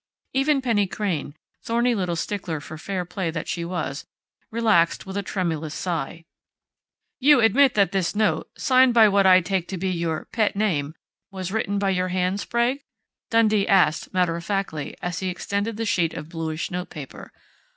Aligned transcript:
Even 0.33 0.63
Penny 0.63 0.87
Crain, 0.87 1.35
thorny 1.61 1.93
little 1.93 2.15
stickler 2.15 2.59
for 2.59 2.75
fair 2.75 3.05
play 3.05 3.29
that 3.29 3.47
she 3.47 3.63
was, 3.63 4.03
relaxed 4.49 5.05
with 5.05 5.15
a 5.15 5.21
tremulous 5.21 5.75
sigh. 5.75 6.25
"You 7.19 7.39
admit 7.39 7.75
that 7.75 7.91
this 7.91 8.15
note, 8.15 8.49
signed 8.57 8.95
by 8.95 9.07
what 9.07 9.27
I 9.27 9.41
take 9.41 9.67
to 9.67 9.77
be 9.77 9.91
your 9.91 10.25
'pet 10.25 10.55
name,' 10.55 10.95
was 11.29 11.51
written 11.51 11.77
by 11.77 11.91
your 11.91 12.07
hand, 12.07 12.39
Sprague?" 12.39 12.81
Dundee 13.29 13.67
asked 13.67 14.11
matter 14.11 14.35
of 14.35 14.43
factly, 14.43 14.97
as 15.03 15.19
he 15.19 15.29
extended 15.29 15.77
the 15.77 15.85
sheet 15.85 16.15
of 16.15 16.29
bluish 16.29 16.71
notepaper. 16.71 17.31